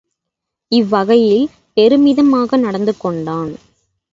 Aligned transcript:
இவ்வகையில் 0.71 1.45
பெருமிதமாக 1.73 2.57
நடந்து 2.57 2.93
கொண்டான். 2.97 3.51